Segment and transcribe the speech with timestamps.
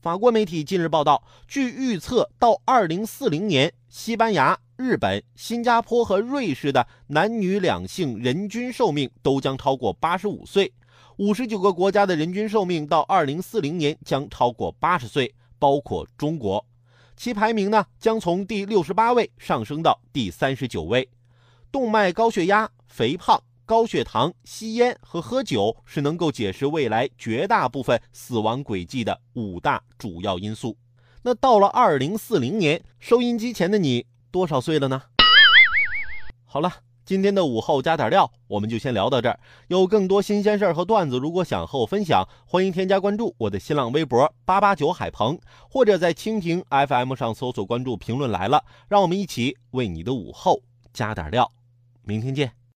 [0.00, 10.72] 法国媒体近日报道，据预测，到二零四零年，西班牙、日本、新加坡和瑞士的男女两性人均寿命都将超过八十五岁。
[11.18, 16.64] 五十九个国家的人均寿命到二零四零年将超过八十岁，包括中国。
[17.14, 21.06] 其排名呢，将从第六十八位上升到第三十九位。
[21.70, 23.38] 动脉高血压、肥胖。
[23.70, 30.76] 高血糖、吸烟和喝酒是能够解释未来绝大部分死亡轨迹的五大主要因素。
[31.22, 35.02] 那到了二零四零年，收音机前的你多少岁了呢？
[36.44, 39.38] 好了，今天的午后加点料，我们就先聊到这儿。
[39.68, 45.38] 有更多新鲜事儿和段子，如果想和我分享，欢迎添加关注我的新浪微博八八九海鹏，
[45.70, 50.60] 或者在蜻蜓 FM 上搜索关注“评论来了”，让我们一起为你的午后
[50.92, 51.52] 加点料。
[52.02, 52.59] 明天见。